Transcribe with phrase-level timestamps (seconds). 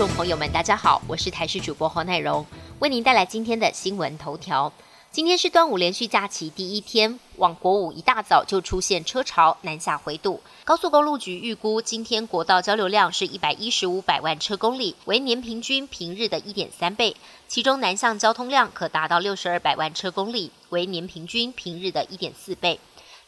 [0.00, 2.46] 众朋友们，大家好，我是台视主播黄乃荣，
[2.78, 4.72] 为您带来今天的新闻头条。
[5.12, 10.40] 今天是端午连续假期第一天，往国五一大早就出现车潮，南下回堵。
[10.64, 17.14] 高速公路局预估，今天国道交流量是一百一十五百万车公里，为年平均平日的一点三倍。
[17.46, 22.80] 其中南向交通量可达到六十二百万车公里，为年平均平日的一点四倍。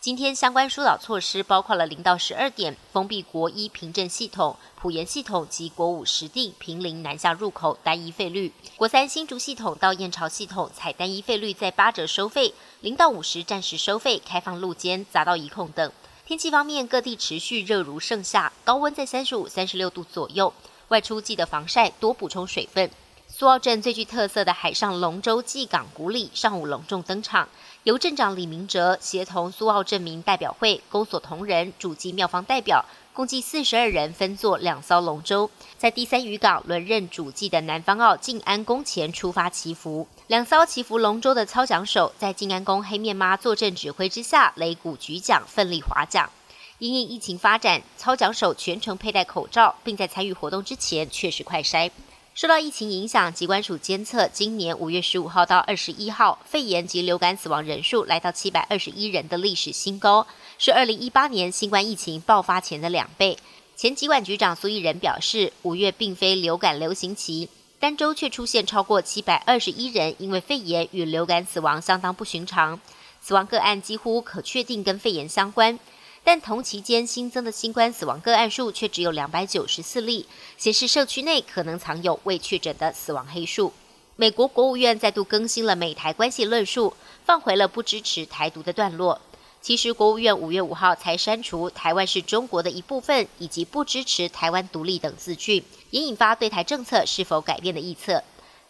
[0.03, 15.93] 今天相关疏导措施包括了零到十二点封闭国一凭证系统、普盐系统及国五实地平林南下入口单一费率；国三新竹系统到燕巢系统采单一费率在八折收费，零到五十暂时收费，开放路肩匝道一控等。
[16.26, 20.53] 天气方面，各地持续热如盛夏，高温在三十五、三十六度左右，
[20.89, 22.90] 外出记得防晒，多补充水分。
[23.34, 27.48] 苏澳镇最具特色的海上龙舟祭港古礼上午隆重登场，
[27.85, 40.06] 由镇长李明哲协同苏澳镇民代表会、公所同仁、主祭庙方代表，共计四十二人分坐两艘龙舟，在第三渔港轮任主祭的南方澳静安宫前出发祈福。
[40.29, 46.31] 两艘祈福龙舟的操桨手在静安宫黑面妈坐镇指挥之下，擂鼓举桨，奋力划桨。
[46.78, 51.91] 因应疫情发展，操桨手全程佩戴口罩，并在参与活动之前确实快筛。
[52.34, 63.36] 受到疫情影响，疾管署监测今年五月十五号到二十一号，肺炎及流感死亡人数来到七百二十一人的历史新高，是二零一八年新冠疫情爆发前的两倍。
[63.77, 72.80] 前疾管局长苏益仁表示，五月并非流感流行期，单周却出现超过七百二十一人因为肺炎与流感死亡，相当不寻常。
[73.20, 75.78] 死亡个案几乎可确定跟肺炎相关。
[76.25, 83.73] 但同期间新增的新冠死亡个案数却只有两百九十四例，显示社区内可能藏有未确诊的死亡黑数。
[84.15, 89.20] 美国国务院再度更新了美台关系论述，放回了不支持台独的段落。
[89.61, 98.22] 其实国务院五月五号才删除“台湾是中国的一部分”以及不支持台湾独立等字句，也引发对台政策是否改变的臆测。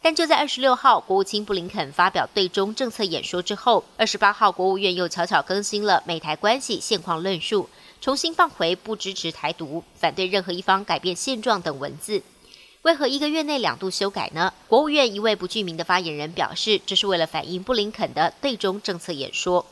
[0.04, 7.70] 但就在二十六号，国务卿布林肯发表对中政策演说之后，二十八号国务院又悄悄更新了美台关系现况论述，
[8.00, 12.20] 重新放回不支持台独、反对任何一方改变现状等文字。
[12.82, 14.52] 为何一个月内两度修改呢？
[14.66, 19.64] 国务院一位不具名的发言人表示，这是为了反映布林肯的对中政策演说。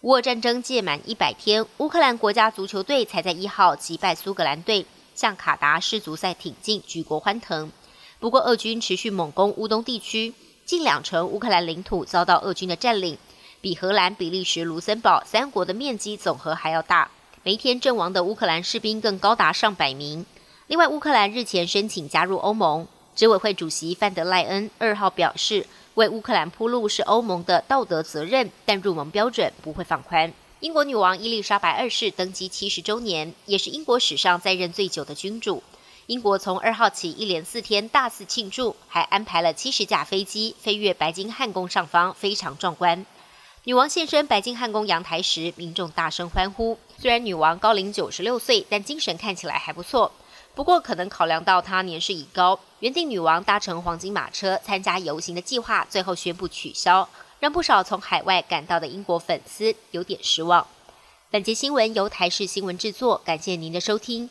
[0.00, 7.70] 乌俄战争届满一百天，乌克兰国家足球队才在一号击败苏格兰队，向卡达世足赛挺进，举国欢腾。
[8.18, 10.32] 不过，俄军持续猛攻乌东地区，
[10.64, 13.18] 近两成乌克兰领土遭到俄军的占领，
[13.60, 17.10] 比荷兰、比利时、卢森堡三国的面积总和还要大。
[17.42, 20.24] 每天阵亡的乌克兰士兵更高达上百名。
[20.66, 30.32] 另外，乌克兰日前申请加入欧盟，执委会主席范德赖恩二号表示，为乌克兰铺路是欧盟的道德责任，但入盟标准不会放宽。
[30.60, 35.62] 英国女王伊丽莎白二世登基七十周年，也是英国史上在任最久的君主。
[36.06, 43.04] 英国从二号起一连四天大肆庆祝，还安排了七十架飞机飞越白金汉宫上方，非常壮观。
[43.64, 46.78] 女王现身白金汉宫阳台时，民众大声欢呼。
[46.96, 50.12] 虽然女王高龄九十六岁，但精神看起来还不错。
[50.54, 57.08] 不过，可能考量到她年事已高，原定女王搭乘黄金马车参加游行的计划，最后宣布取消，
[57.40, 60.64] 让不少从海外赶到的英国粉丝有点失望。
[61.32, 64.30] 本节新闻由台视新闻制作，感谢您的收听。